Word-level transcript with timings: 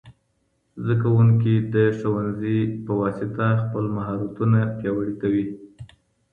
زدهکوونکي 0.83 1.53
د 1.73 1.75
ښوونځي 1.97 2.59
په 2.85 2.91
واسطه 3.01 3.45
خپل 3.63 3.85
مهارتونه 3.97 4.59
پیاوړي 4.77 5.15
کوي. 5.21 5.45